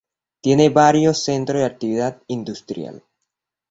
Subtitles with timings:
[0.41, 3.03] Tiene varios centros de actividad industrial.